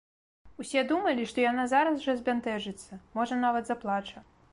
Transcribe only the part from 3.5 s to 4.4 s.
заплача.